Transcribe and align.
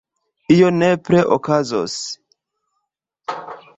Io 0.53 0.71
nepre 0.77 1.21
okazos. 1.37 1.99